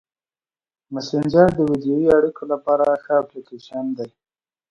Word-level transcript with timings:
مسېنجر 0.93 1.47
د 1.55 1.59
ویډیويي 1.69 2.07
اړیکو 2.17 2.43
لپاره 2.53 2.85
ښه 3.03 3.13
اپلیکیشن 3.23 3.85
دی. 3.97 4.09